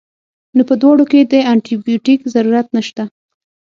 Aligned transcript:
نو 0.55 0.61
پۀ 0.69 0.73
دواړو 0.81 1.03
کښې 1.11 1.21
د 1.31 1.33
انټي 1.51 1.75
بائيوټک 1.81 2.19
ضرورت 2.33 2.67
نشته 2.77 3.03